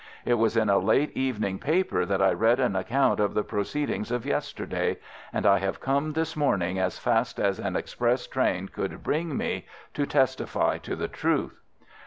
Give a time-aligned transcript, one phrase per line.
[0.25, 4.09] It was in a late evening paper that I read an account of the proceedings
[4.09, 4.97] of yesterday,
[5.31, 9.67] and I have come this morning as fast as an express train could bring me
[9.93, 11.61] to testify to the truth."